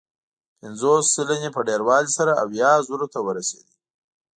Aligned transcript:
پنځوس 0.59 1.03
سلنې 1.15 1.49
په 1.55 1.61
ډېروالي 1.67 2.11
سره 2.17 2.31
اویا 2.43 2.71
زرو 2.87 3.07
ته 3.13 3.19
ورسېد. 3.25 3.67